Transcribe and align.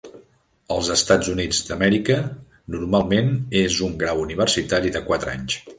Als 0.75 0.87
EUA, 0.95 2.17
normalment 2.75 3.33
és 3.65 3.79
un 3.91 3.97
grau 4.05 4.27
universitari 4.29 4.97
de 4.99 5.09
quatre 5.11 5.37
anys. 5.41 5.63